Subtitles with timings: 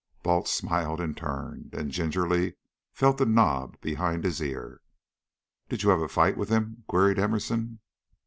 [0.23, 2.55] Balt smiled in turn, then gingerly
[2.91, 4.81] felt of the knob behind his ear.
[5.69, 7.81] "Did you have a fight with him?" queried Emerson.